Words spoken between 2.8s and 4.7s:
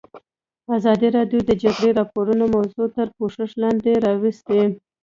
تر پوښښ لاندې راوستې.